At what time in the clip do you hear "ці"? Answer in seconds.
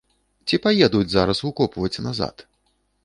0.47-0.59